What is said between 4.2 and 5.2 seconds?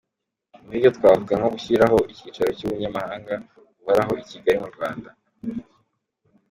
i Kigali mu Rwanda.